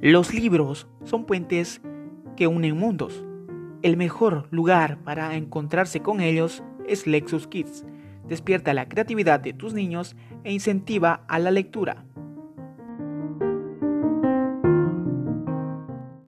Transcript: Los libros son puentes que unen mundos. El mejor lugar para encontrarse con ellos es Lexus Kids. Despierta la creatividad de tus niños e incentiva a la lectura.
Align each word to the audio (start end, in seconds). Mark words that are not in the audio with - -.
Los 0.00 0.32
libros 0.32 0.86
son 1.02 1.24
puentes 1.24 1.80
que 2.36 2.46
unen 2.46 2.76
mundos. 2.76 3.24
El 3.82 3.96
mejor 3.96 4.46
lugar 4.52 5.02
para 5.02 5.34
encontrarse 5.34 6.02
con 6.02 6.20
ellos 6.20 6.62
es 6.86 7.08
Lexus 7.08 7.48
Kids. 7.48 7.84
Despierta 8.28 8.74
la 8.74 8.88
creatividad 8.88 9.40
de 9.40 9.54
tus 9.54 9.74
niños 9.74 10.14
e 10.44 10.52
incentiva 10.52 11.24
a 11.26 11.40
la 11.40 11.50
lectura. 11.50 12.04